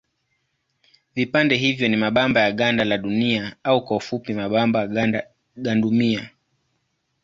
[1.15, 4.87] Vipande hivyo ni mabamba ya ganda la Dunia au kwa kifupi mabamba
[5.57, 6.29] gandunia.